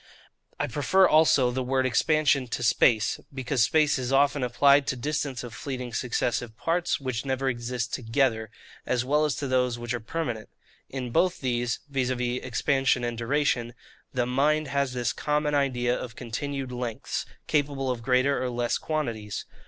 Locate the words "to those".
9.35-9.77